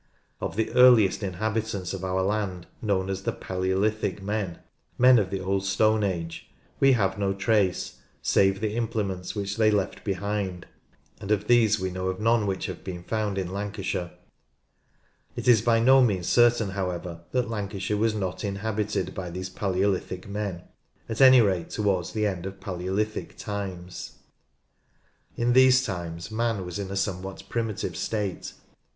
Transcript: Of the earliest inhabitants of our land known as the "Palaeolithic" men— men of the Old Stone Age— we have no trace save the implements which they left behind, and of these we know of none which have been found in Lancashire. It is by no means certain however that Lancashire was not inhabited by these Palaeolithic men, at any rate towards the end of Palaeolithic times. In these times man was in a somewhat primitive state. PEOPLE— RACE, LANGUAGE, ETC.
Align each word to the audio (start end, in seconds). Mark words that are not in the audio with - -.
Of 0.39 0.55
the 0.55 0.71
earliest 0.71 1.21
inhabitants 1.21 1.93
of 1.93 2.03
our 2.03 2.23
land 2.23 2.65
known 2.81 3.07
as 3.07 3.21
the 3.21 3.31
"Palaeolithic" 3.31 4.19
men— 4.19 4.57
men 5.07 5.19
of 5.19 5.29
the 5.29 5.39
Old 5.39 5.63
Stone 5.63 6.03
Age— 6.03 6.49
we 6.79 6.93
have 6.93 7.19
no 7.19 7.33
trace 7.35 7.99
save 8.19 8.61
the 8.61 8.73
implements 8.73 9.35
which 9.35 9.57
they 9.57 9.69
left 9.69 10.03
behind, 10.03 10.65
and 11.19 11.29
of 11.29 11.45
these 11.45 11.79
we 11.79 11.91
know 11.91 12.07
of 12.07 12.19
none 12.19 12.47
which 12.47 12.65
have 12.65 12.83
been 12.83 13.03
found 13.03 13.37
in 13.37 13.53
Lancashire. 13.53 14.09
It 15.35 15.47
is 15.47 15.61
by 15.61 15.79
no 15.79 16.01
means 16.01 16.27
certain 16.27 16.69
however 16.71 17.21
that 17.31 17.47
Lancashire 17.51 17.95
was 17.95 18.15
not 18.15 18.43
inhabited 18.43 19.13
by 19.13 19.29
these 19.29 19.51
Palaeolithic 19.51 20.27
men, 20.27 20.63
at 21.07 21.21
any 21.21 21.41
rate 21.41 21.69
towards 21.69 22.11
the 22.13 22.25
end 22.25 22.47
of 22.47 22.59
Palaeolithic 22.59 23.37
times. 23.37 24.13
In 25.37 25.53
these 25.53 25.83
times 25.85 26.31
man 26.31 26.65
was 26.65 26.79
in 26.79 26.89
a 26.89 26.95
somewhat 26.95 27.43
primitive 27.49 27.95
state. 27.95 28.01
PEOPLE— 28.17 28.31
RACE, 28.31 28.51
LANGUAGE, 28.53 28.57
ETC. 28.63 28.69